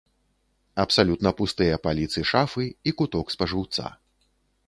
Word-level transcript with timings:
Абсалютна 0.83 1.31
пустыя 1.41 1.75
паліцы 1.85 2.19
шафы 2.31 2.65
і 2.91 2.95
куток 3.01 3.25
спажыўца. 3.37 3.83